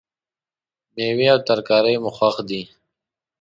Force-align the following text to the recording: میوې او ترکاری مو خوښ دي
میوې 0.95 1.27
او 1.33 1.39
ترکاری 1.47 1.95
مو 2.03 2.09
خوښ 2.17 2.35
دي 2.49 2.61